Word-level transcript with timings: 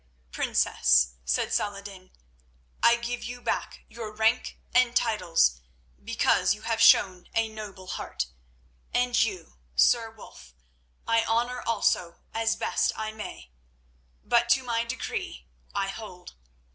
"Princess," 0.31 1.13
said 1.25 1.53
Saladin, 1.53 2.09
"I 2.81 2.95
give 2.95 3.23
you 3.23 3.39
back 3.39 3.85
your 3.87 4.11
rank 4.11 4.57
and 4.73 4.95
titles, 4.95 5.61
because 6.03 6.55
you 6.55 6.63
have 6.63 6.81
shown 6.81 7.27
a 7.35 7.47
noble 7.49 7.85
heart; 7.85 8.25
and 8.91 9.13
you, 9.21 9.59
Sir 9.75 10.09
Wulf, 10.09 10.55
I 11.05 11.23
honour 11.25 11.61
also 11.61 12.19
as 12.33 12.55
best 12.55 12.91
I 12.95 13.11
may, 13.11 13.51
but 14.23 14.49
to 14.49 14.63
my 14.63 14.85
decree 14.85 15.45
I 15.71 15.89
hold. 15.89 16.33